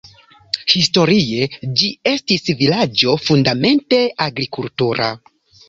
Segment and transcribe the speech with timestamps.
[0.75, 1.49] Historie
[1.81, 5.15] ĝi estis vilaĝo fundamente agrikultura.